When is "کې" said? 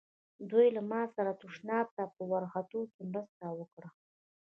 2.93-3.01